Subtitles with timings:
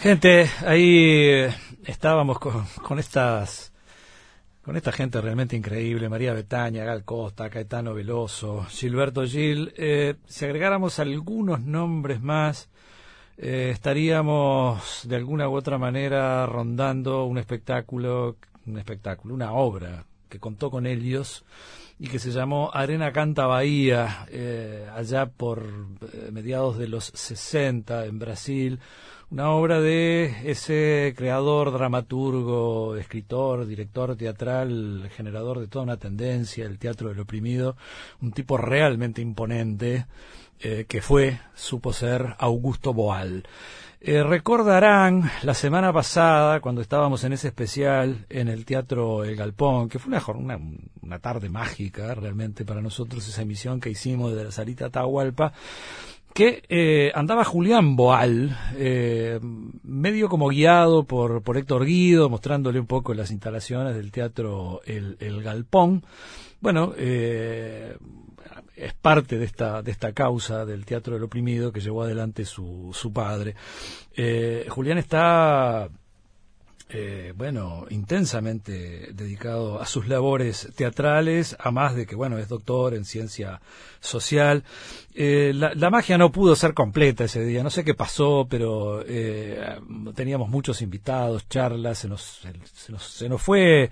[0.00, 3.70] Gente, ahí eh, estábamos con, con estas
[4.62, 10.46] con esta gente realmente increíble, María Betaña, Gal Costa, Caetano Veloso, Gilberto Gil, eh, si
[10.46, 12.70] agregáramos algunos nombres más,
[13.36, 18.36] eh, estaríamos de alguna u otra manera rondando un espectáculo,
[18.66, 21.44] un espectáculo, una obra que contó con ellos
[21.98, 25.62] y que se llamó Arena Canta Bahía, eh, allá por
[26.32, 28.80] mediados de los 60 en Brasil,
[29.30, 36.78] una obra de ese creador, dramaturgo, escritor, director teatral, generador de toda una tendencia, el
[36.78, 37.76] teatro del oprimido,
[38.20, 40.06] un tipo realmente imponente,
[40.58, 43.44] eh, que fue, supo ser, Augusto Boal.
[44.02, 49.88] Eh, recordarán la semana pasada, cuando estábamos en ese especial en el Teatro El Galpón,
[49.88, 50.58] que fue una, una,
[51.02, 55.52] una tarde mágica realmente para nosotros, esa emisión que hicimos de la salita Atahualpa,
[56.34, 59.40] que eh, andaba Julián Boal, eh,
[59.82, 65.16] medio como guiado por, por Héctor Guido, mostrándole un poco las instalaciones del teatro El,
[65.20, 66.04] el Galpón.
[66.60, 67.96] Bueno, eh,
[68.76, 72.90] es parte de esta, de esta causa del teatro del oprimido que llevó adelante su,
[72.92, 73.54] su padre.
[74.16, 75.88] Eh, Julián está
[76.92, 82.94] eh, bueno, intensamente dedicado a sus labores teatrales, a más de que, bueno, es doctor
[82.94, 83.60] en ciencia
[84.00, 84.64] social.
[85.14, 89.02] Eh, la, la, magia no pudo ser completa ese día, no sé qué pasó, pero
[89.06, 89.78] eh,
[90.14, 92.42] teníamos muchos invitados, charlas, se nos,
[92.74, 93.90] se nos, se nos fue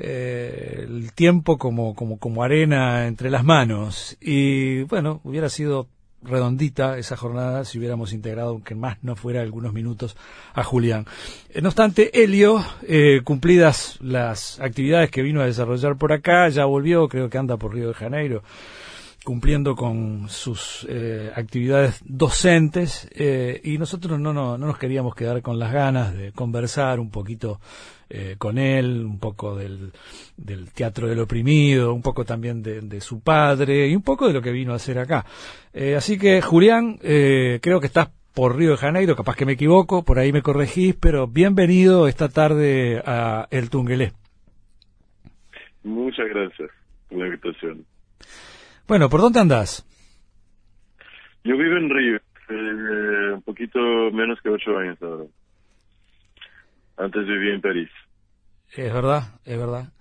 [0.00, 4.16] eh, el tiempo como, como, como arena entre las manos.
[4.20, 5.88] Y bueno, hubiera sido
[6.22, 10.16] redondita esa jornada si hubiéramos integrado, aunque más no fuera algunos minutos,
[10.54, 11.06] a Julián.
[11.50, 16.64] Eh, no obstante, Helio, eh, cumplidas las actividades que vino a desarrollar por acá, ya
[16.64, 18.42] volvió, creo que anda por Río de Janeiro,
[19.28, 25.42] cumpliendo con sus eh, actividades docentes eh, y nosotros no, no, no, nos queríamos quedar
[25.42, 27.60] con las ganas de conversar un poquito
[28.08, 29.92] eh, con él, un poco del,
[30.34, 34.32] del, teatro del oprimido, un poco también de, de, su padre y un poco de
[34.32, 35.26] lo que vino a hacer acá.
[35.74, 40.06] Eh, así que Julián, creo que estás por Río de Janeiro, capaz que me equivoco,
[40.06, 44.12] por ahí me corregís, pero bienvenido esta tarde a El Tungelé.
[45.82, 46.70] Muchas gracias
[47.10, 47.84] por la invitación.
[48.88, 49.84] Bueno, ¿por dónde andás?
[51.44, 52.16] Yo vivo en Río,
[52.48, 53.78] eh, un poquito
[54.12, 55.24] menos que ocho años ahora.
[56.96, 57.90] Antes vivía en París.
[58.74, 59.92] Es verdad, es verdad.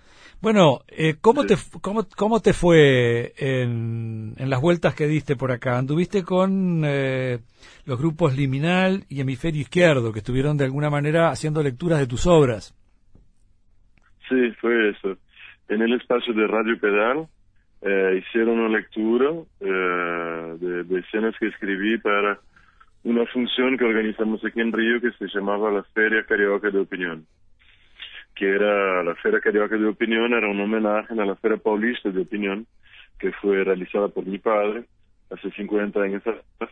[0.41, 1.47] Bueno, eh, ¿cómo, sí.
[1.49, 5.77] te, cómo, ¿cómo te fue en, en, las vueltas que diste por acá?
[5.77, 7.39] ¿Anduviste con eh,
[7.85, 12.25] los grupos Liminal y Hemisferio Izquierdo, que estuvieron de alguna manera haciendo lecturas de tus
[12.25, 12.73] obras?
[14.29, 15.17] Sí, fue eso.
[15.67, 17.27] En el espacio de Radio Pedal
[17.81, 22.39] eh, hicieron una lectura eh, de, de, escenas que escribí para
[23.03, 27.25] una función que organizamos aquí en Río que se llamaba la Feria Carioca de Opinión.
[28.35, 32.21] Que era la Feria Carioca de Opinión, era un homenaje a la Feria Paulista de
[32.21, 32.65] Opinión,
[33.19, 34.85] que fue realizada por mi padre
[35.29, 36.71] hace 50 años atrás,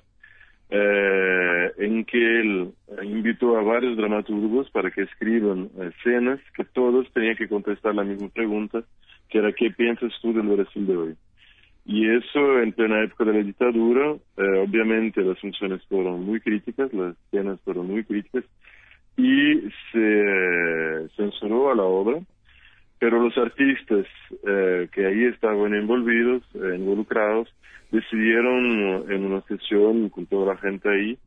[0.69, 2.73] eh, en que él
[3.03, 8.29] invitó a varios dramaturgos para que escriban escenas que todos tenían que contestar la misma
[8.29, 8.83] pregunta,
[9.29, 11.15] que era ¿qué piensas tú del Brasil de hoy?
[11.85, 16.91] Y eso en plena época de la dictadura, eh, obviamente las funciones fueron muy críticas,
[16.93, 18.43] las escenas fueron muy críticas,
[19.17, 22.19] y se censuró a la obra,
[22.97, 24.07] pero los artistas
[24.47, 27.53] eh, que ahí estaban envolvidos, eh, involucrados,
[27.91, 31.17] decidieron en una sesión con toda la gente ahí,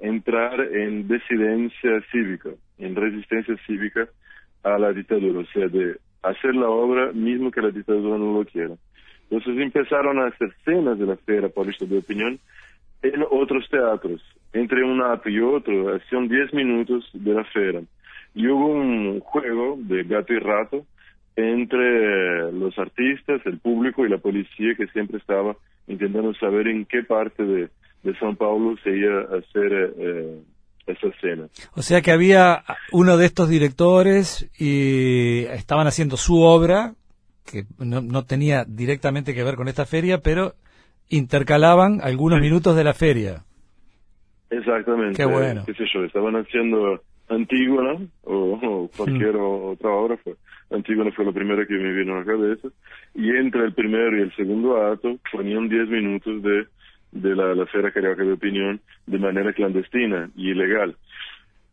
[0.00, 4.08] entrar en disidencia cívica, en resistencia cívica
[4.62, 8.44] a la dictadura, o sea, de hacer la obra mismo que la dictadura no lo
[8.44, 8.74] quiera.
[9.30, 12.38] Entonces empezaron a hacer escenas de la Feria Paulista de Opinión
[13.02, 14.22] en otros teatros.
[14.52, 17.82] Entre un acto y otro, hacían 10 minutos de la feria.
[18.34, 20.84] Y hubo un juego de gato y rato
[21.36, 27.02] entre los artistas, el público y la policía que siempre estaba intentando saber en qué
[27.02, 27.68] parte de,
[28.02, 30.40] de São Paulo se iba a hacer eh,
[30.86, 31.48] esa escena.
[31.74, 36.94] O sea que había uno de estos directores y estaban haciendo su obra
[37.50, 40.54] que no, no, tenía directamente que ver con esta feria, pero
[41.08, 42.44] intercalaban algunos sí.
[42.44, 43.42] minutos de la feria.
[44.50, 45.16] Exactamente.
[45.16, 45.64] Qué bueno.
[45.66, 49.64] Qué sé yo, estaban haciendo Antígona o, o cualquier mm.
[49.70, 50.16] otra obra.
[50.18, 50.34] Fue.
[50.70, 52.68] Antígona fue lo primero que me vino a la cabeza.
[53.14, 56.66] Y entre el primero y el segundo acto ponían 10 minutos de,
[57.12, 60.96] de la, la Feria Carioca de Opinión de manera clandestina y ilegal.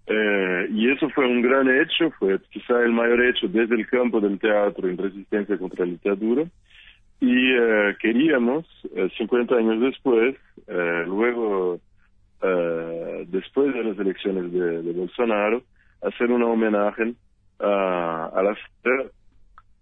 [0.08, 4.22] Eh, y eso fue un gran hecho, fue quizá el mayor hecho desde el campo
[4.22, 6.46] del teatro en resistencia contra la dictadura.
[7.20, 10.36] Y eh, queríamos, eh, 50 años después,
[11.08, 11.80] luego
[13.28, 15.64] después de las elecciones de, de Bolsonaro,
[16.02, 17.14] hacer un homenaje
[17.60, 18.56] a, a la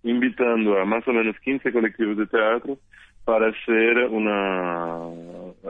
[0.04, 2.78] invitando a más o menos 15 colectivos de teatro
[3.26, 5.10] para hacer una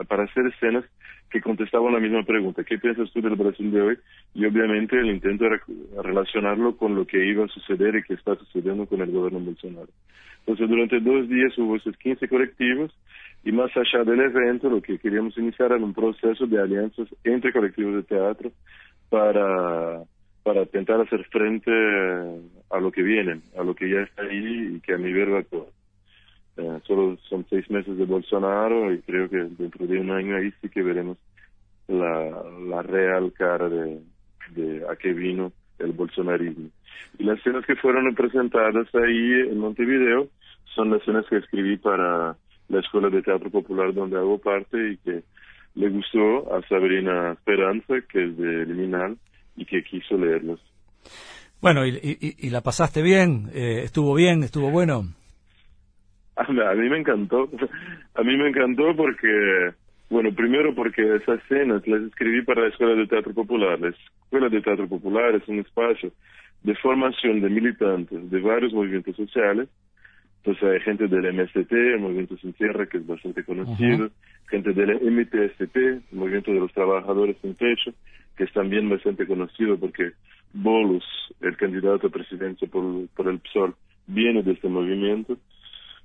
[0.06, 0.84] para hacer escenas
[1.30, 3.98] que contestaban la misma pregunta ¿qué piensas tú del Brasil de hoy?
[4.34, 5.60] y obviamente el intento era
[6.02, 9.88] relacionarlo con lo que iba a suceder y que está sucediendo con el gobierno Bolsonaro
[10.40, 12.94] entonces durante dos días hubo esos 15 colectivos
[13.42, 17.52] y más allá del evento lo que queríamos iniciar era un proceso de alianzas entre
[17.52, 18.52] colectivos de teatro
[19.08, 20.04] para
[20.46, 21.72] para intentar hacer frente
[22.70, 25.66] a lo que viene, a lo que ya está ahí y que a nivel actual.
[26.56, 30.52] Eh, solo son seis meses de Bolsonaro y creo que dentro de un año ahí
[30.62, 31.18] sí que veremos
[31.88, 34.00] la, la real cara de,
[34.88, 36.70] a qué vino el bolsonarismo.
[37.18, 40.28] Y las escenas que fueron presentadas ahí en Montevideo
[40.74, 42.36] son las escenas que escribí para
[42.68, 45.22] la Escuela de Teatro Popular donde hago parte y que
[45.74, 49.18] le gustó a Sabrina Esperanza, que es de Liminal,
[49.56, 50.60] y que quiso leerlos.
[51.60, 53.50] Bueno, ¿y, la pasaste bien?
[53.54, 54.42] Eh, ¿Estuvo bien?
[54.42, 55.14] ¿Estuvo bueno?
[56.36, 57.48] A, mí me encantó.
[58.14, 59.72] A mí me encantó porque,
[60.10, 63.80] bueno, primero porque esas escenas las escribí para la Escuela de Teatro Popular.
[63.80, 66.12] La Escuela de Teatro Popular es un espacio
[66.62, 69.68] de formación de militantes de varios movimientos sociales.
[70.38, 74.10] Entonces hay gente del MST, el Movimiento Sin Tierra, que es bastante conocido,
[74.48, 77.92] gente del MTST, el Movimiento de los Trabajadores Sin Techo,
[78.36, 80.12] que es también bastante conocido porque
[80.52, 81.04] Bolus,
[81.40, 83.74] el candidato a presidencia por, por el PSOL,
[84.06, 85.36] viene de este movimiento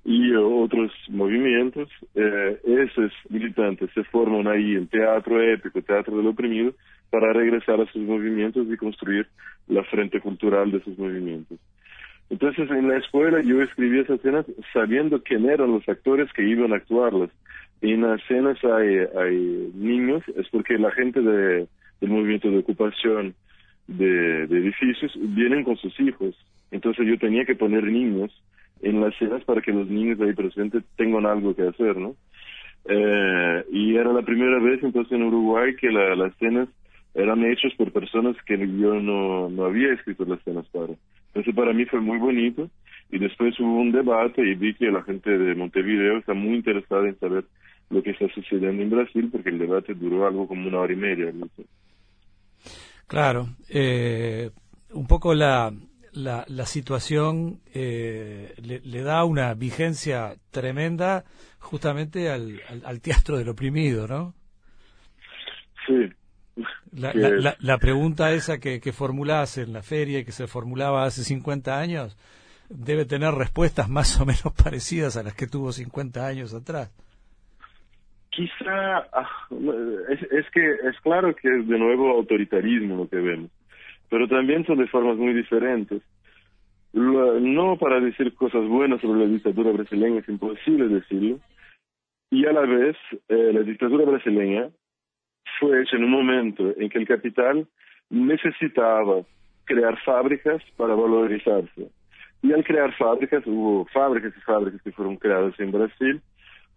[0.03, 6.73] y otros movimientos, eh, esos militantes se forman ahí en teatro épico, teatro del oprimido,
[7.09, 9.27] para regresar a sus movimientos y construir
[9.67, 11.59] la frente cultural de sus movimientos.
[12.29, 16.71] Entonces en la escuela yo escribí esas escenas sabiendo quién eran los actores que iban
[16.71, 17.29] a actuarlas.
[17.81, 21.67] En las escenas hay, hay niños, es porque la gente de,
[21.99, 23.35] del movimiento de ocupación
[23.87, 26.35] de, edificios vienen con sus hijos.
[26.71, 28.31] Entonces yo tenía que poner niños
[28.81, 32.15] en las escenas para que los niños ahí presentes tengan algo que hacer, ¿no?
[32.85, 36.67] Eh, y era la primera vez entonces en Uruguay que las escenas
[37.13, 40.93] eran hechas por personas que yo no, no había escrito las escenas para.
[41.27, 42.69] Entonces para mí fue muy bonito
[43.11, 47.07] y después hubo un debate y vi que la gente de Montevideo está muy interesada
[47.07, 47.45] en saber
[47.89, 50.95] lo que está sucediendo en Brasil porque el debate duró algo como una hora y
[50.95, 51.31] media.
[51.33, 51.47] ¿no?
[53.07, 54.49] Claro, eh,
[54.93, 55.71] un poco la,
[56.13, 61.23] la, situación eh, le, da una vigencia tremenda
[61.59, 64.33] justamente al, al, teatro del oprimido, ¿no?
[65.87, 66.09] Sí.
[66.91, 71.05] La, la, la, pregunta esa que, que formulás en la feria y que se formulaba
[71.05, 72.17] hace 50 años
[72.73, 76.91] debe tener respuestas más o menos parecidas a las que tuvo 50 años atrás.
[78.29, 79.27] Quizá ah,
[80.09, 83.51] es, que es claro que es de nuevo autoritarismo lo que vemos,
[84.11, 86.03] pero también son de formas muy diferentes.
[86.93, 91.39] no para decir cosas buenas sobre la dictadura brasileña es imposible decirlo,
[92.29, 92.97] y a la vez
[93.29, 94.69] eh, la dictadura brasileña
[95.59, 97.65] fue hecha en un momento en que el capital
[98.09, 99.23] necesitaba
[99.63, 101.89] crear fábricas para valorizarse.
[102.43, 106.21] Y al crear fábricas, hubo fábricas y fábricas que fueron creadas en Brasil,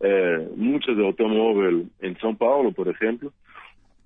[0.00, 3.32] eh, muchas de automóvil en São Paulo, por ejemplo,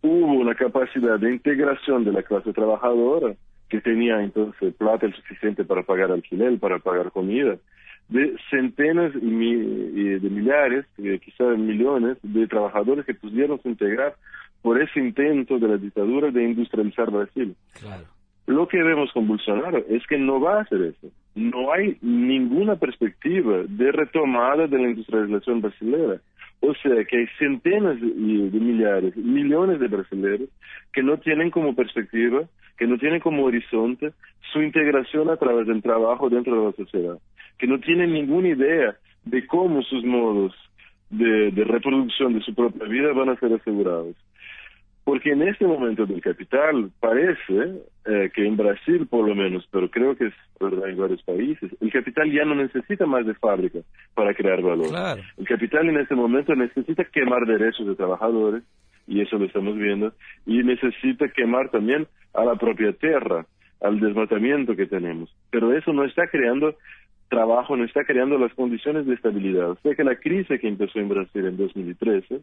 [0.02, 3.34] hubo una capacidad de integración de la clase trabajadora
[3.68, 7.56] que tenía entonces plata el suficiente para pagar alquiler, para pagar comida,
[8.08, 14.14] de centenas y, de millares, eh, quizás millones de trabajadores que pudieron integrar
[14.62, 17.54] por ese intento de la dictadura de industrializar Brasil.
[17.78, 18.04] Claro.
[18.48, 21.12] Lo que vemos con Bolsonaro es que no va a hacer eso.
[21.34, 26.18] No hay ninguna perspectiva de retomada de la industrialización brasileña.
[26.60, 30.48] O sea que hay centenas de millares, millones de brasileños
[30.94, 32.40] que no tienen como perspectiva,
[32.78, 34.12] que no tienen como horizonte
[34.50, 37.18] su integración a través del trabajo dentro de la sociedad,
[37.58, 40.54] que no tienen ninguna idea de cómo sus modos
[41.10, 44.16] de reproducción de su propia vida van a ser asegurados.
[45.08, 49.90] Porque en este momento del capital parece eh, que en Brasil por lo menos, pero
[49.90, 53.78] creo que es verdad en varios países, el capital ya no necesita más de fábrica
[54.12, 55.18] para crear valor.
[55.38, 58.64] El capital en este momento necesita quemar derechos de trabajadores,
[59.06, 60.12] y eso lo estamos viendo,
[60.44, 63.46] y necesita quemar también a la propia tierra,
[63.80, 65.34] al desmatamiento que tenemos.
[65.48, 66.76] Pero eso no está creando
[67.30, 69.70] trabajo, no está creando las condiciones de estabilidad.
[69.70, 72.42] O sea que la crisis que empezó en Brasil en 2013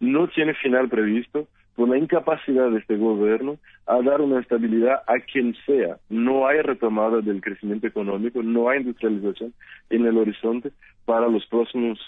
[0.00, 1.46] no tiene final previsto,
[1.80, 3.56] por la incapacidad de este gobierno
[3.86, 5.96] a dar una estabilidad a quien sea.
[6.10, 9.54] No hay retomada del crecimiento económico, no hay industrialización
[9.88, 10.72] en el horizonte
[11.06, 11.98] para los próximos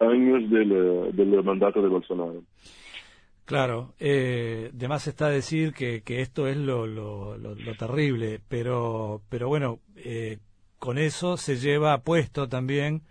[0.00, 2.42] años del, del mandato de Bolsonaro.
[3.44, 9.78] Claro, eh, de está decir que, esto es lo, lo, lo, terrible, pero, pero bueno,
[9.94, 10.38] eh,
[10.80, 13.02] con eso se lleva puesto también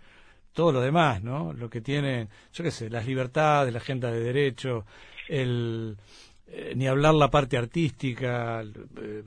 [0.52, 1.54] todo lo demás, ¿no?
[1.54, 4.84] Lo que tienen, yo qué sé, las libertades, la agenda de derecho,
[5.28, 5.96] el,
[6.52, 9.22] eh, ni hablar la parte artística, eh,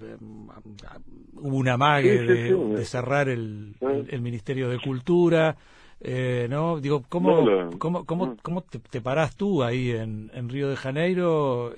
[1.36, 3.76] hubo una mague de, cerrar el,
[4.10, 5.56] el, Ministerio de Cultura,
[6.02, 6.82] eh, ¿no?
[6.82, 11.74] Digo, ¿cómo, cómo, cómo, cómo te, te, parás tú ahí en, en Río de Janeiro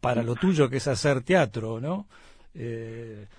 [0.00, 2.06] para lo tuyo que es hacer teatro, ¿no?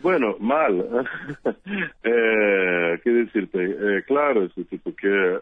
[0.01, 1.05] Bueno, mal.
[2.03, 4.03] eh, ¿Qué decirte?
[4.07, 5.41] claro, es tipo que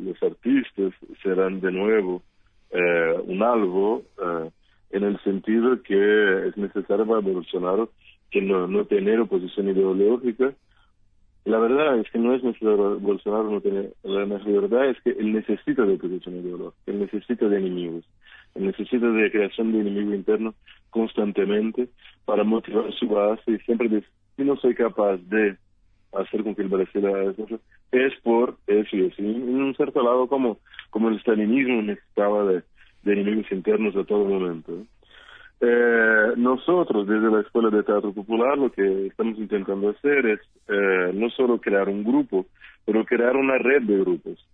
[0.00, 2.22] los artistas serán de nuevo
[2.72, 4.02] un algo
[4.90, 7.90] en el sentido que es necesario para Bolsonaro
[8.30, 10.52] que no, no tener oposición ideológica.
[11.44, 15.32] La verdad es que no es necesario Bolsonaro no tener, la verdad es que él
[15.32, 18.04] necesita de oposición ideológica, él necesita de enemigos,
[18.54, 20.54] él necesita de creación de enemigo interno
[20.90, 21.88] constantemente
[22.26, 25.56] para motivar su base y siempre decir, si no soy capaz de
[26.12, 27.60] hacer con que el Brasil haga eso,
[27.92, 29.22] es por eso y así.
[29.22, 30.58] En un cierto lado como,
[30.90, 32.62] como el stalinismo necesitaba de,
[33.02, 34.84] de enemigos internos a todo momento.
[35.60, 41.10] Eh, nosotros, desde la Escuela de Teatro Popular, lo que estamos intentando hacer es eh,
[41.14, 42.46] no solo crear un grupo,
[42.84, 44.46] pero crear una red de grupos.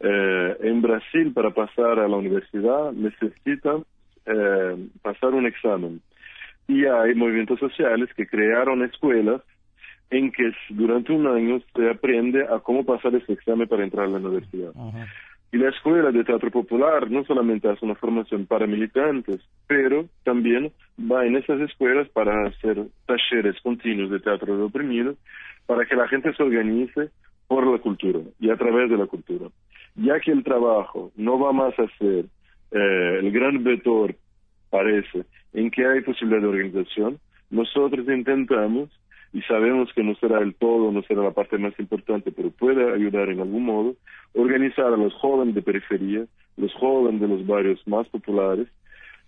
[0.00, 3.84] Eh, en Brasil, para pasar a la universidad, necesitan
[4.26, 6.00] eh, pasar un examen.
[6.68, 9.42] Y hay movimientos sociales que crearon escuelas
[10.10, 14.08] en que durante un año se aprende a cómo pasar ese examen para entrar a
[14.08, 14.72] la universidad.
[15.52, 20.72] Y la Escuela de Teatro Popular no solamente hace una formación para militantes, pero también
[21.00, 25.16] va en esas escuelas para hacer talleres continuos de teatro de oprimido,
[25.66, 27.10] para que la gente se organice
[27.48, 29.48] por la cultura y a través de la cultura.
[29.96, 32.26] Ya que el trabajo no va más a ser
[32.70, 34.14] eh, el gran vector,
[34.70, 37.18] parece, en que hay posibilidad de organización,
[37.50, 38.88] nosotros intentamos
[39.32, 42.92] y sabemos que no será el todo, no será la parte más importante, pero puede
[42.92, 43.94] ayudar en algún modo,
[44.34, 48.68] organizar a los jóvenes de periferia, los jóvenes de los barrios más populares,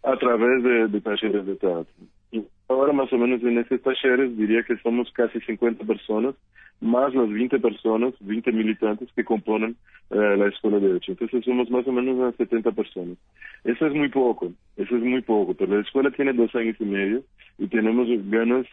[0.02, 1.92] a través de, talleres de teatro.
[2.32, 6.34] Y ahora más o menos en estos talleres diría que somos casi 50 personas,
[6.80, 9.76] más las 20 personas, 20 militantes que componen
[10.10, 11.12] eh, la escuela de derecho.
[11.12, 13.16] Entonces somos más o menos unas 70 personas.
[13.62, 16.84] Eso es muy poco, eso es muy poco, pero la escuela tiene dos años y
[16.84, 17.22] medio
[17.58, 18.66] y tenemos ganas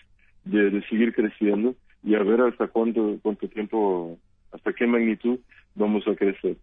[0.49, 4.17] de, seguir creciendo y a ver hasta cuánto, cuánto tiempo,
[4.51, 5.39] hasta qué magnitud
[5.75, 6.57] vamos a crecer.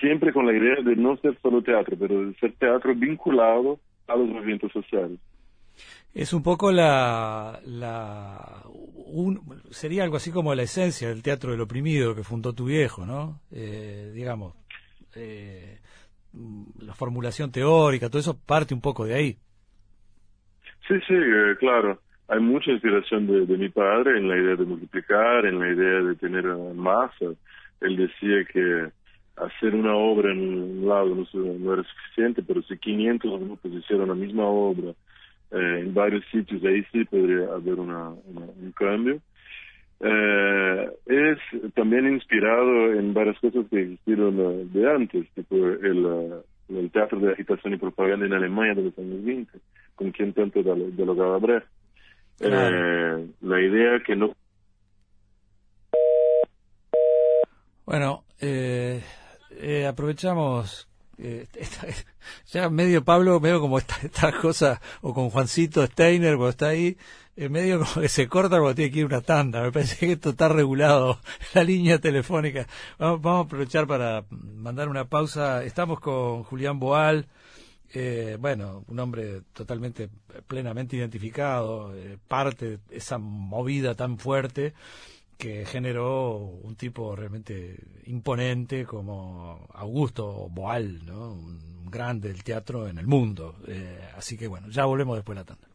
[0.00, 4.16] Siempre con la idea de no ser solo teatro, pero de ser teatro vinculado a
[4.16, 5.18] los movimientos sociales.
[6.12, 11.60] Es un poco la, la un, sería algo así como la esencia del teatro del
[11.60, 13.40] oprimido que fundó tu viejo, ¿no?
[13.52, 14.54] Eh, digamos,
[15.14, 15.78] eh,
[16.80, 19.38] la formulación teórica, todo eso parte un poco de ahí.
[20.88, 24.64] Sí, sí, eh, claro hay mucha inspiración de, de, mi padre en la idea de
[24.64, 26.44] multiplicar, en la idea de tener
[26.74, 27.26] masa.
[27.80, 28.88] Él decía que
[29.36, 31.26] hacer una obra en un lado no,
[31.58, 34.90] no era suficiente, pero si 500 grupos hicieron la misma obra
[35.50, 39.20] eh, en varios sitios, ahí sí podría haber una, un cambio.
[40.02, 46.42] Eh, es también inspirado en varias cosas que existieron uh, de antes, tipo el, uh,
[46.70, 49.58] el teatro de agitación y propaganda en Alemania de los años 20,
[49.96, 51.66] con quien tanto dialogaba Brecht.
[52.40, 54.34] Eh, la idea que no.
[57.84, 59.02] Bueno, eh,
[59.50, 60.88] eh, aprovechamos.
[61.18, 61.46] Eh,
[62.46, 66.96] ya medio Pablo, medio como esta, esta cosa, o con Juancito Steiner, cuando está ahí,
[67.36, 69.62] medio como que se corta cuando tiene que ir una tanda.
[69.62, 71.20] Me parece que esto está regulado,
[71.54, 72.66] la línea telefónica.
[72.98, 75.62] Vamos, vamos a aprovechar para mandar una pausa.
[75.64, 77.26] Estamos con Julián Boal
[77.92, 80.08] eh, bueno, un hombre totalmente,
[80.46, 84.74] plenamente identificado, eh, parte de esa movida tan fuerte
[85.36, 91.32] que generó un tipo realmente imponente como Augusto Boal, ¿no?
[91.32, 93.56] un grande del teatro en el mundo.
[93.66, 95.66] Eh, así que bueno, ya volvemos después de la tanda.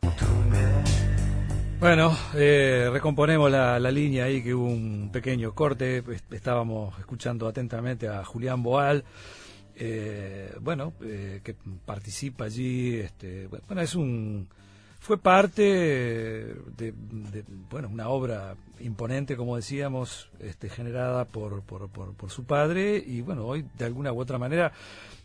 [1.79, 2.15] Bueno,
[2.93, 6.03] recomponemos la, la, línea ahí que hubo un pequeño corte.
[6.31, 9.03] Estábamos escuchando atentamente a Julián Boal
[9.77, 11.55] eh, bueno, eh, que
[11.85, 14.47] participa allí, este, bueno, es un,
[14.99, 16.93] fue parte de,
[17.69, 23.65] bueno, una obra imponente, como decíamos, este, generada por, por, su padre y bueno, hoy
[23.77, 24.71] de alguna u otra manera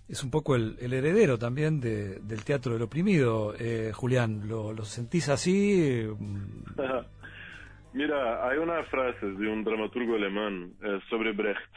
[0.08, 3.54] es un poco el, heredero también de, del teatro del oprimido.
[3.58, 6.06] Eh, Julián, ¿lo, ¿lo, sentís así?
[7.92, 11.72] Mira, hay una frase de un dramaturgo alemán eh, sobre Brecht,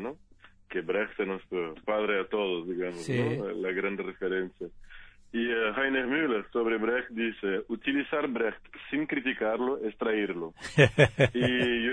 [0.00, 0.16] ¿no?
[0.70, 3.50] Que Brecht es nuestro padre a todos, digamos, ¿no?
[3.50, 4.68] La gran referencia.
[5.32, 8.60] Y uh, Heiner Müller sobre Brecht dice, utilizar Brecht
[8.90, 10.54] sin criticarlo es traerlo.
[11.34, 11.92] y, yo,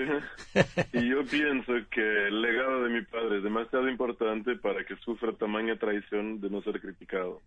[0.92, 5.32] y yo pienso que el legado de mi padre es demasiado importante para que sufra
[5.32, 7.40] tamaña traición de no ser criticado.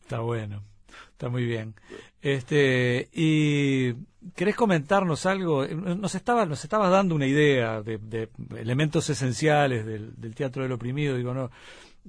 [0.00, 0.62] Está bueno,
[1.12, 1.74] está muy bien.
[2.22, 3.94] Este, y
[4.34, 5.66] ¿querés comentarnos algo?
[5.66, 10.72] Nos estaba, nos estabas dando una idea de, de elementos esenciales del, del teatro del
[10.72, 11.50] oprimido, digo, no,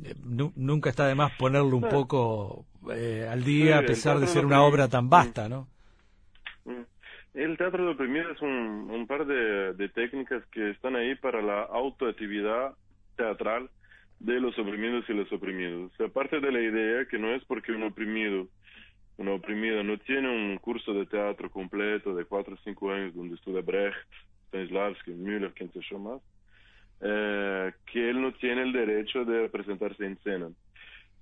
[0.03, 0.13] eh,
[0.55, 4.61] nunca está de más ponerlo un poco eh, al día, a pesar de ser una
[4.61, 5.67] obra tan vasta, ¿no?
[6.65, 6.83] Mm.
[7.33, 11.41] El teatro de oprimido es un, un par de, de, técnicas que están ahí para
[11.41, 12.73] la autoactividad
[13.15, 13.69] teatral
[14.19, 15.91] de los oprimidos y los oprimidos.
[15.91, 18.47] O sea, aparte de la idea que no es porque un oprimido,
[19.17, 23.35] una oprimida no tiene un curso de teatro completo de cuatro o cinco años donde
[23.35, 23.97] estudia Brecht,
[24.47, 26.19] Stanislavski, Müller, quien se llama
[27.01, 30.49] eh, que él no tiene el derecho de presentarse en escena.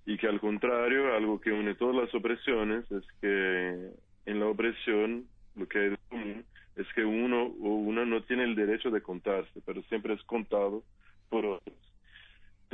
[0.06, 3.90] Y que al contrario, algo que une todas las opresiones es que
[4.26, 5.26] en la opresión
[5.56, 9.62] lo que de común es que uno o una no tiene el derecho de contarse,
[9.66, 10.84] pero siempre es contado
[11.30, 11.85] por otros.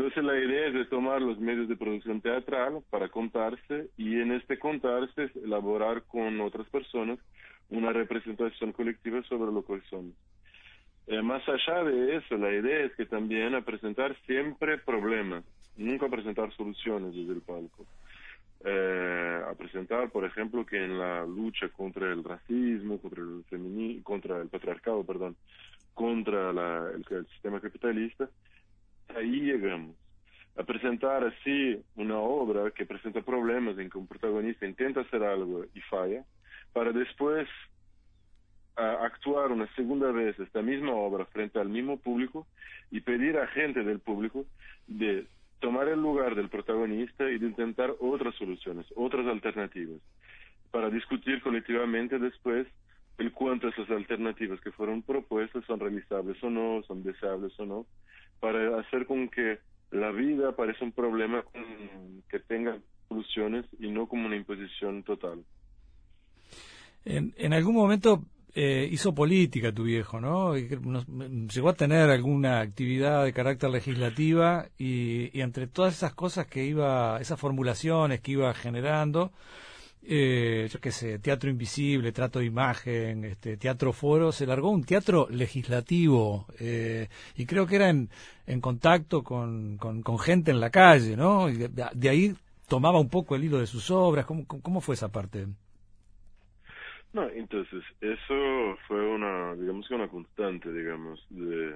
[0.02, 4.58] Entonces la idea es tomar los medios de producción teatral para contarse y en este
[4.58, 7.20] contarse elaborar con otras personas
[7.70, 10.16] una representación colectiva sobre lo que somos.
[11.06, 15.44] Eh, más allá de eso, la idea es que también a presentar siempre problemas,
[15.78, 17.86] nunca presentar soluciones desde el palco.
[18.66, 24.04] Eh, a presentar, por ejemplo, que en la lucha contra el racismo, contra el feminismo,
[24.04, 25.36] contra el patriarcado, perdón,
[25.94, 28.28] contra la, el, el, sistema capitalista,
[29.16, 29.96] ahí llegamos.
[30.58, 35.66] A presentar así una obra que presenta problemas en que un protagonista intenta hacer algo
[35.74, 36.26] y falla,
[36.74, 37.48] para después
[38.76, 42.48] a actuar una segunda vez esta misma obra frente al mismo público
[42.90, 44.46] y pedir a gente del público
[44.88, 45.28] de
[45.60, 50.00] tomar el lugar del protagonista y de intentar otras soluciones, otras alternativas,
[50.72, 52.68] para discutir colectivamente después
[53.18, 57.86] el cuánto esas alternativas que fueron propuestas son realizables o no, son deseables o no,
[58.40, 59.60] para hacer con que
[59.92, 61.44] la vida parezca un problema
[62.30, 62.78] que tenga
[63.10, 65.44] soluciones y no como una imposición total.
[67.04, 70.58] En, en algún momento eh, hizo política tu viejo, ¿no?
[70.58, 77.22] Llegó a tener alguna actividad de carácter legislativa y, entre todas esas cosas que iba,
[77.22, 79.32] esas formulaciones que iba generando,
[80.04, 84.84] eh, yo qué sé, teatro invisible, trato de imagen, este, teatro foro, se largó un
[84.84, 88.10] teatro legislativo eh, y creo que era en,
[88.48, 91.50] en contacto con, con, gente en la calle, ¿no?
[91.50, 92.34] Y de, ahí
[92.68, 94.26] tomaba un poco el hilo de sus obras.
[94.26, 95.46] ¿Cómo, cómo fue esa parte?
[97.14, 101.76] No, entonces, eso fue una, digamos que una constante, digamos, de,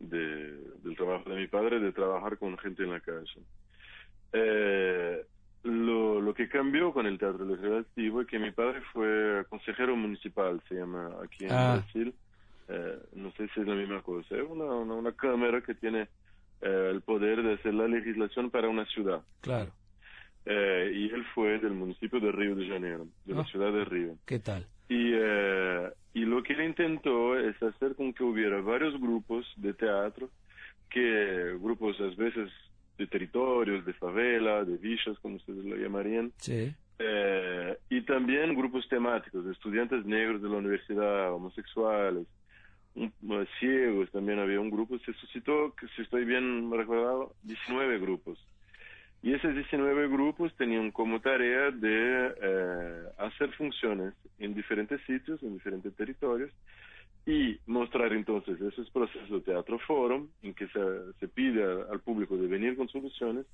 [0.00, 3.40] de, del trabajo de mi padre, de trabajar con gente en la calle.
[4.32, 5.24] Eh,
[5.62, 10.60] lo, lo que cambió con el teatro legislativo es que mi padre fue consejero municipal,
[10.68, 11.74] se llama aquí en ah.
[11.76, 12.14] Brasil.
[12.68, 14.36] Eh, no sé si es la misma cosa.
[14.36, 16.08] Es una, una, una cámara que tiene
[16.60, 19.22] eh, el poder de hacer la legislación para una ciudad.
[19.40, 19.72] Claro.
[20.46, 23.46] Eh, y él fue del municipio de Río de Janeiro, de la ah.
[23.46, 24.16] ciudad de Río.
[24.24, 24.66] ¿Qué tal?
[24.88, 29.74] Y, eh, y lo que él intentó es hacer con que hubiera varios grupos de
[29.74, 30.30] teatro,
[30.88, 32.50] que grupos a veces
[33.00, 36.70] de territorios, de favela, de villas, como ustedes lo llamarían, sí.
[36.98, 42.26] eh, y también grupos temáticos, estudiantes negros de la universidad, homosexuales,
[42.94, 43.10] un,
[43.58, 48.38] ciegos, también había un grupo, se suscitó, si estoy bien recordado, 19 grupos.
[49.22, 55.54] Y esos 19 grupos tenían como tarea de eh, hacer funciones en diferentes sitios, en
[55.54, 56.50] diferentes territorios,
[57.26, 62.36] y mostrar entonces esos procesos de teatro forum, en que se, se pide al público
[62.36, 63.46] de venir con soluciones,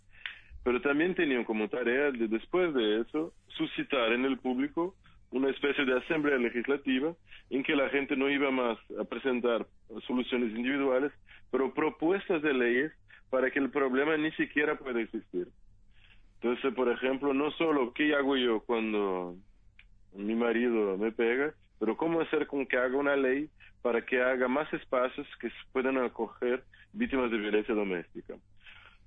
[0.63, 4.95] pero también tenían como tarea de después de eso suscitar en el público
[5.31, 7.15] una especie de asamblea legislativa
[7.51, 9.67] en que la gente no iba más a presentar
[10.07, 11.13] soluciones individuales,
[11.51, 12.93] pero propuestas de leyes
[13.31, 15.49] para que el problema ni siquiera pueda existir.
[16.41, 19.37] Entonces, por ejemplo, no solo qué hago yo cuando
[20.15, 23.49] mi marido me pega, pero cómo hacer con que haga una ley
[23.87, 28.35] para que haga más espacios que puedan acoger víctimas de violencia doméstica.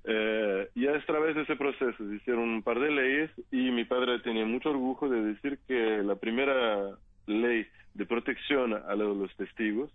[0.05, 3.83] Eh, y a través de ese proceso se hicieron un par de leyes y mi
[3.83, 9.91] padre tenía mucho orgullo de decir que la primera ley de protección a los testigos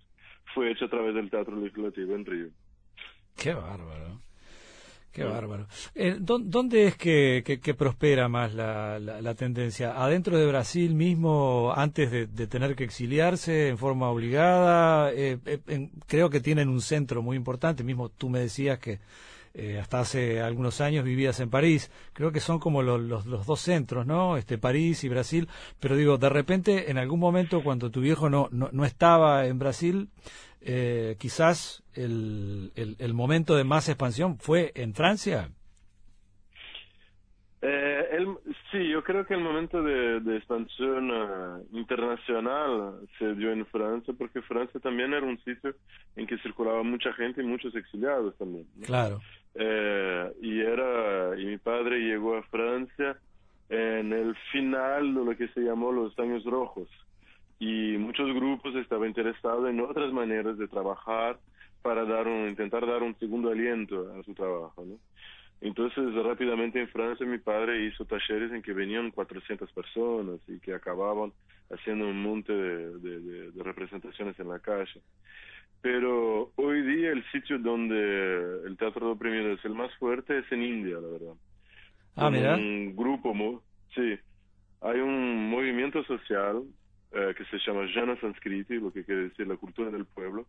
[0.53, 2.49] fue hecha a través del Teatro Legislativo en Río.
[3.42, 4.20] Qué bárbaro.
[5.14, 5.68] Qué bárbaro.
[5.94, 10.03] Eh, ¿Dónde es que, que, prospera más la, la, tendencia?
[10.03, 15.12] ¿Adentro de Brasil mismo, antes de, tener que exiliarse en forma obligada?
[15.12, 17.85] Eh, eh, creo que tienen un centro muy importante.
[17.85, 18.98] Mismo tú me decías que
[19.57, 21.92] eh, hasta hace algunos años vivías en París.
[22.12, 24.37] Creo que son como los, los, dos centros, ¿no?
[24.37, 25.48] Este, París y Brasil.
[25.79, 29.61] Pero digo, de repente, en algún momento, cuando tu viejo no, no, no estaba en
[29.61, 30.09] Brasil,
[30.64, 35.50] eh, quizás el, el, el momento de más expansión fue en Francia.
[37.66, 38.29] Eh, el,
[38.70, 44.12] sí, yo creo que el momento de, de expansión uh, internacional se dio en Francia,
[44.18, 45.74] porque Francia también era un sitio
[46.14, 48.66] en que circulaba mucha gente y muchos exiliados también.
[48.77, 48.85] ¿no?
[48.85, 49.20] Claro.
[49.55, 53.16] Eh, y era y mi padre llegó a Francia
[53.70, 56.88] en el final de lo que se llamó los años rojos
[57.59, 61.38] y muchos grupos estaban interesados en otras maneras de trabajar
[61.83, 64.99] para dar un intentar dar un segundo aliento a su trabajo, ¿no?
[65.61, 70.75] Entonces, rápidamente en Francia mi padre hizo talleres en que venían 400 personas y que
[70.75, 71.33] acababan
[71.71, 75.01] haciendo un monte de, de, de, representaciones en la calle.
[75.81, 80.53] Pero hoy día el sitio donde el teatro de oprimido es el más fuerte es
[80.53, 81.35] en India, la verdad.
[82.17, 82.57] Ah, mira.
[82.57, 83.62] Un grupo,
[83.95, 84.19] sí,
[84.81, 86.62] hay un movimiento social
[87.14, 90.46] eh, que se llama Jana Sanskriti, lo que quiere decir la cultura del pueblo,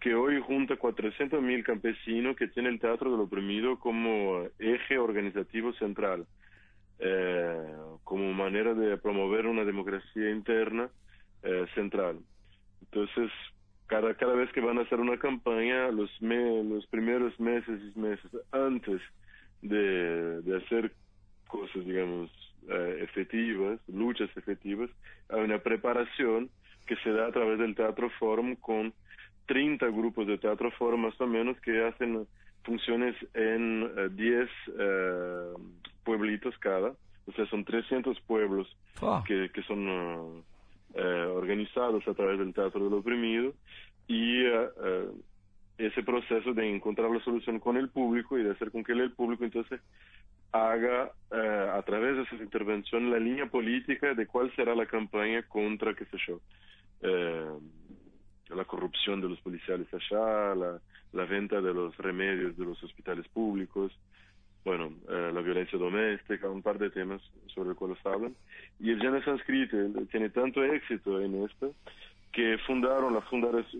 [0.00, 6.26] que hoy junta 400.000 campesinos que tiene el Teatro del Oprimido como eje organizativo central,
[6.98, 10.90] eh, como manera de promover una democracia interna
[11.44, 12.18] eh, central.
[12.80, 13.30] Entonces,
[13.86, 17.98] cada, cada vez que van a hacer una campaña, los, me, los primeros meses y
[17.98, 19.00] meses antes
[19.60, 20.92] de, de hacer
[21.46, 22.30] cosas, digamos,
[22.68, 24.90] eh, efectivas, luchas efectivas,
[25.28, 26.50] hay una preparación
[26.86, 28.92] que se da a través del Teatro Forum con
[29.46, 32.26] 30 grupos de teatro foro más o menos que hacen
[32.64, 34.48] funciones en 10
[34.78, 35.52] eh,
[36.04, 36.92] pueblitos cada.
[37.26, 38.68] O sea, son 300 pueblos
[39.00, 39.22] Ah.
[39.26, 40.42] que, que son uh,
[40.94, 43.52] eh, organizados a través del teatro del oprimido
[44.06, 45.08] y eh, eh,
[45.78, 49.12] ese proceso de encontrar la solución con el público y de hacer con que el
[49.12, 49.80] público entonces
[50.52, 55.42] haga eh, a través de esa intervención la línea política de cuál será la campaña
[55.42, 56.40] contra, qué sé yo,
[57.00, 57.48] eh,
[58.50, 60.80] la corrupción de los policiales allá, la,
[61.12, 63.92] la venta de los remedios de los hospitales públicos,
[64.64, 68.34] bueno, eh, la violencia doméstica, un par de temas sobre los cuales hablan.
[68.78, 69.76] Y el Jana Sanskriti
[70.10, 71.74] tiene tanto éxito en esto
[72.30, 73.22] que fundaron la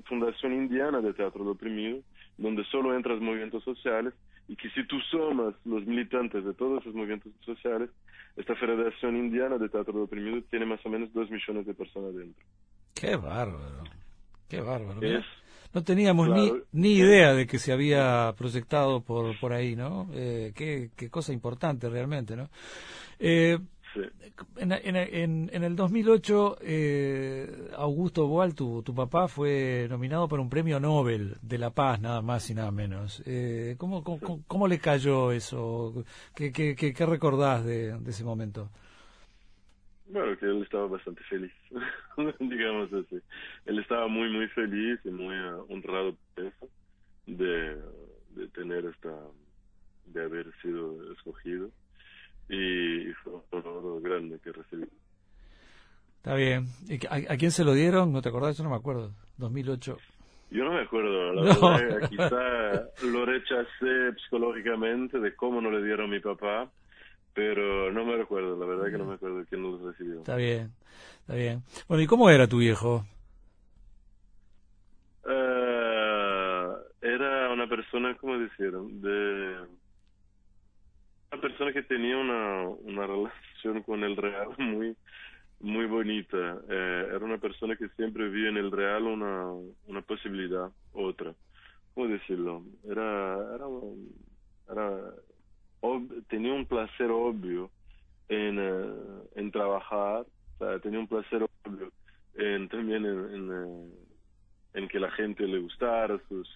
[0.05, 2.01] Fundación Indiana de Teatro del Oprimido,
[2.37, 4.13] donde solo entran movimientos sociales
[4.49, 7.91] y que si tú sumas los militantes de todos esos movimientos sociales,
[8.37, 12.15] esta Federación Indiana de Teatro del Oprimido tiene más o menos dos millones de personas
[12.15, 12.45] dentro.
[12.95, 13.85] Qué bárbaro.
[14.49, 15.01] Qué bárbaro.
[15.03, 15.25] Es,
[15.75, 20.09] no teníamos claro, ni, ni idea de que se había proyectado por, por ahí, ¿no?
[20.13, 22.51] Eh, qué, qué cosa importante realmente, ¿no?
[23.19, 23.59] Eh,
[24.57, 30.43] en, en, en, en, el 2008, eh, Augusto Boal, tu, tu papá, fue nominado para
[30.43, 33.23] un premio Nobel de la Paz, nada más y nada menos.
[33.27, 36.05] Eh, ¿cómo, cómo, cómo, le cayó eso?
[36.35, 38.71] ¿Qué, qué, qué, qué recordás de, ese momento?
[40.07, 41.53] Bueno, que él estaba bastante feliz,
[42.41, 43.21] digamos así.
[43.67, 46.17] Él estaba muy, muy feliz y muy uh, honrado
[47.27, 47.77] de,
[48.35, 49.15] de tener esta,
[50.07, 51.71] de haber sido escogido.
[52.49, 54.87] Y, fue un honor grande que recibí.
[56.17, 56.67] Está bien.
[56.89, 58.13] ¿Y ¿A, ¿A, quién se lo dieron?
[58.13, 58.57] ¿No te acordás?
[58.57, 59.11] Yo no me acuerdo.
[59.39, 59.97] 2008.
[60.51, 61.77] Yo no me acuerdo, la No.
[61.77, 66.71] verdad, quizá lo rechacé psicológicamente de cómo no le dieron a mi papá,
[67.33, 70.19] pero no me recuerdo, la verdad que no me acuerdo quién lo recibió.
[70.19, 70.73] Está bien,
[71.21, 71.63] está bien.
[71.89, 73.07] Bueno, ¿y cómo era tu viejo?
[75.25, 79.01] Uh, era una persona, ¿cómo decieron?
[79.01, 79.57] De
[81.33, 84.97] una persona que tenía una, una relación con el real muy
[85.61, 86.59] muy bonita.
[86.69, 89.53] Eh, era una persona que siempre vio en el real una,
[89.87, 91.35] una posibilidad, otra.
[91.95, 92.65] ¿Cómo decirlo?
[92.85, 93.67] Era, era,
[94.71, 95.13] era
[96.29, 97.71] tenía un placer obvio
[98.29, 100.25] en, uh, en trabajar,
[100.83, 101.93] tenía un placer obvio
[102.35, 103.91] en, también en, uh,
[104.75, 106.49] en, que la gente le gustara sus,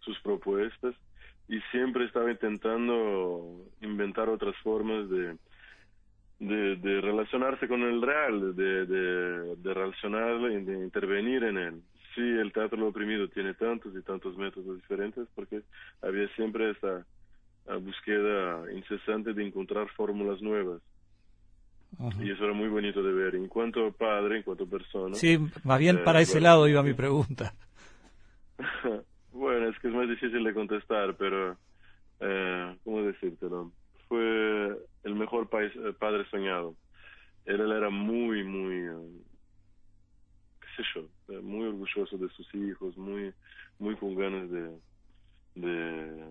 [0.00, 0.94] sus propuestas
[1.48, 5.36] y siempre estaba intentando inventar otras formas de,
[6.38, 11.82] de, de relacionarse con el real, de, de, de relacionarle y de intervenir en él.
[12.14, 15.62] Sí, el teatro lo oprimido tiene tantos y tantos métodos diferentes porque
[16.00, 17.04] había siempre esa
[17.80, 20.80] búsqueda incesante de encontrar fórmulas nuevas.
[22.20, 23.36] Y eso era muy bonito de ver.
[23.36, 25.14] En cuanto a padre, en cuanto persona.
[25.14, 27.54] Sí, más bien para eh, ese bueno, lado iba mi pregunta.
[29.34, 31.58] bueno, es que es más difícil de contestar, pero,
[32.20, 33.72] eh, ¿cómo decírtelo?
[34.08, 36.76] Fue el mejor país, eh, padre soñado.
[37.44, 39.22] Él, era muy, muy, eh,
[40.60, 43.34] qué sé yo, muy orgulloso de sus hijos, muy,
[43.78, 44.70] muy con ganas de,
[45.56, 46.24] de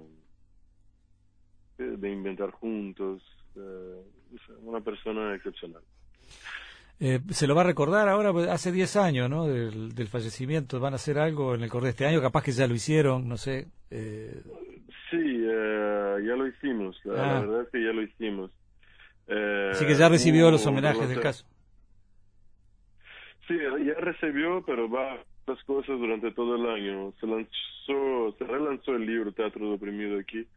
[1.78, 3.22] de inventar juntos.
[4.62, 5.84] una persona excepcional.
[7.06, 9.46] Eh, se lo va a recordar ahora, pues, hace 10 años, ¿no?
[9.46, 10.80] Del, fallecimiento.
[10.80, 12.22] ¿Van a hacer algo en el correr de este año?
[12.22, 13.68] Capaz que ya lo hicieron, no sé.
[13.92, 14.42] Eh...
[15.12, 16.98] Sí, eh, ya lo hicimos.
[17.04, 17.42] La, ah.
[17.42, 18.52] verdad es que ya lo hicimos.
[19.28, 21.46] Eh, Así que ya recibió los homenajes del caso.
[23.50, 27.12] Sí, ya recibió, pero va las cosas durante todo el año.
[27.20, 30.48] Se lanzó, se relanzó el libro Teatro Oprimido aquí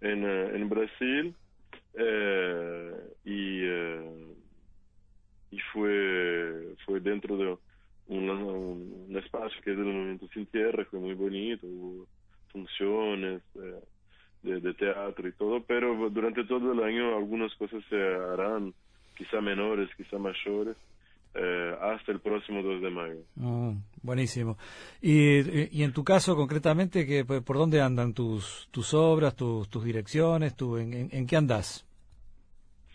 [0.00, 1.36] en, en Brasil.
[3.24, 4.33] y
[5.54, 7.56] y fue, fue dentro de
[8.08, 12.06] un, un, espacio que es el Movimiento Sin Tierra, fue muy bonito, hubo
[12.50, 13.80] funciones eh,
[14.42, 18.74] de, teatro y todo, pero durante todo el año algunas cosas se harán,
[19.16, 20.76] quizá menores, quizá mayores.
[21.36, 23.20] Eh, hasta el próximo 2 de mayo.
[23.40, 24.56] Ah, buenísimo.
[25.02, 30.54] Y, en tu caso, concretamente, que, ¿por dónde andan tus, tus obras, tus, tus direcciones?
[30.54, 31.83] Tu, en qué andas?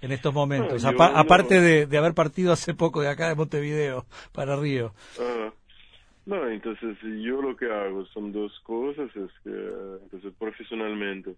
[0.02, 4.94] En estos momentos, aparte de, haber partido hace poco de acá de Montevideo para Río.
[6.26, 9.50] No, entonces yo lo que hago son dos cosas, es que
[10.04, 11.34] entonces profesionalmente,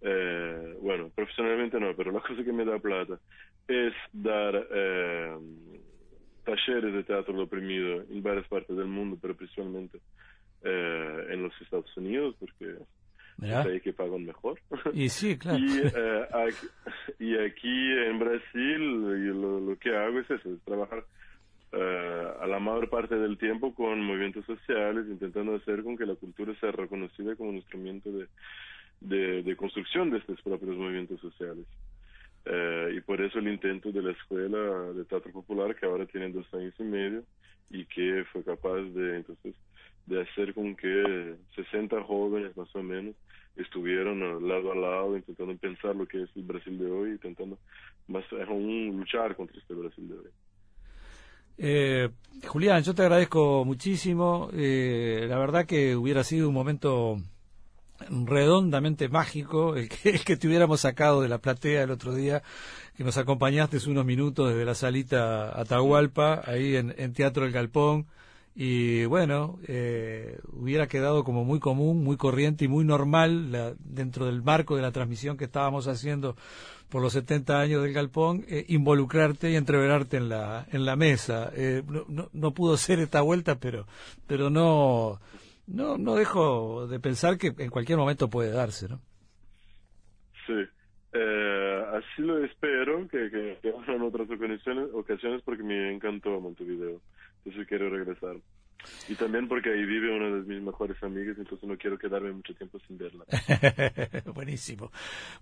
[0.00, 3.18] eh, bueno, profesionalmente no, pero la cosa que me da plata
[3.68, 5.36] es dar eh,
[6.44, 9.98] talleres de teatro oprimido en varias partes del mundo, pero principalmente
[10.62, 12.76] eh, en los Estados Unidos, porque
[13.42, 14.60] ahí que pagan mejor.
[14.92, 15.58] Y sí, claro.
[15.58, 16.66] y, eh, aquí,
[17.18, 21.04] y, aquí, en Brasil lo, lo, que hago es eso, es trabajar
[21.72, 26.14] eh, a la mayor parte del tiempo con movimientos sociales, intentando hacer con que la
[26.14, 28.26] cultura sea reconocida como un instrumento de,
[29.00, 31.66] de, de construcción de estos propios movimientos sociales.
[32.44, 36.30] Eh, y por eso el intento de la Escuela de Teatro Popular, que ahora tiene
[36.30, 37.22] dos años y medio,
[37.70, 39.54] y que fue capaz de entonces
[40.06, 43.14] de hacer con que 60 jóvenes más o menos
[43.56, 47.58] estuvieron lado a lado intentando pensar lo que es el Brasil de hoy, intentando
[48.08, 50.30] más aún luchar contra este Brasil de hoy.
[51.62, 52.08] Eh,
[52.46, 54.48] Julián, yo te agradezco muchísimo.
[54.54, 57.18] Eh, la verdad que hubiera sido un momento
[58.08, 62.42] redondamente mágico el que, el que te hubiéramos sacado de la platea el otro día,
[62.96, 68.06] que nos acompañaste unos minutos desde la salita Atahualpa, ahí en, en Teatro El Galpón
[68.62, 74.42] y bueno, eh, hubiera quedado como muy común, muy corriente y muy normal dentro del
[74.42, 76.36] marco de la transmisión que estábamos haciendo
[76.90, 81.50] por los 70 años del Galpón, eh, involucrarte y entreverarte en la, en la mesa.
[81.56, 83.86] Eh, no, no, pudo ser esta vuelta, pero,
[84.26, 85.20] pero no,
[85.66, 89.00] no, no dejo de pensar que en cualquier momento puede darse, ¿no?
[90.46, 90.68] Sí.
[91.14, 97.00] así lo espero, que, que, que en otras ocasiones, ocasiones porque me encantó Montevideo
[97.44, 98.36] entonces quiero regresar.
[99.08, 102.54] Y también porque ahí vive una de mis mejores amigas, entonces no quiero quedarme mucho
[102.54, 103.24] tiempo sin verla.
[104.34, 104.90] Buenísimo.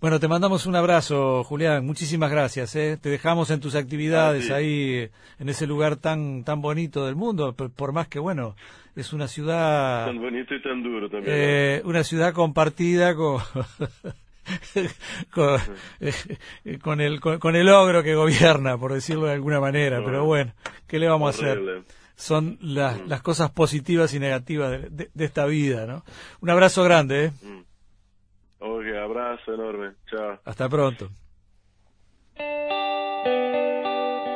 [0.01, 1.85] Bueno, te mandamos un abrazo, Julián.
[1.85, 2.75] Muchísimas gracias.
[2.75, 2.97] ¿eh?
[3.01, 5.09] Te dejamos en tus actividades ahí,
[5.39, 8.55] en ese lugar tan tan bonito del mundo, por, más que, bueno,
[8.95, 10.07] es una ciudad...
[10.07, 11.35] Tan bonito y tan duro también.
[11.37, 13.39] Eh, una ciudad compartida con...
[16.81, 20.01] Con, el, con, el ogro que gobierna, por decirlo de alguna manera.
[20.03, 20.53] Pero bueno,
[20.87, 21.83] ¿qué le vamos a hacer?
[22.15, 23.07] Son las, mm.
[23.07, 26.03] las cosas positivas y negativas de, esta vida, ¿no?
[26.41, 27.31] Un abrazo grande, ¿eh?
[27.41, 28.95] Mm.
[28.97, 29.93] abrazo enorme.
[30.09, 30.39] Chao.
[30.43, 31.09] Hasta pronto.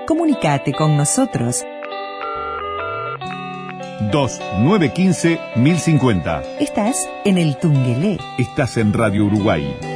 [0.08, 1.63] Comunicate con nosotros
[4.12, 6.41] 2915 1050.
[6.60, 8.17] Estás en el Tungelé.
[8.38, 9.92] Estás en Radio Uruguay